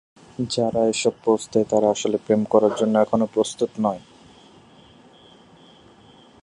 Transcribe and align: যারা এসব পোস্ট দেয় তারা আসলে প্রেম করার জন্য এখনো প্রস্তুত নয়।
যারা 0.49 0.81
এসব 0.85 1.13
পোস্ট 1.23 1.47
দেয় 1.53 1.67
তারা 1.69 1.87
আসলে 1.89 2.17
প্রেম 2.17 2.41
করার 2.45 2.73
জন্য 2.75 2.93
এখনো 2.99 3.25
প্রস্তুত 3.25 3.71
নয়। 3.79 4.01